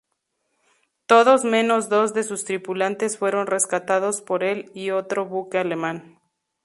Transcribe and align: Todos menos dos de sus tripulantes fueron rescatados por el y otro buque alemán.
Todos 1.05 1.45
menos 1.45 1.87
dos 1.87 2.15
de 2.15 2.23
sus 2.23 2.43
tripulantes 2.43 3.19
fueron 3.19 3.45
rescatados 3.45 4.23
por 4.23 4.43
el 4.43 4.71
y 4.73 4.89
otro 4.89 5.27
buque 5.27 5.59
alemán. 5.59 6.19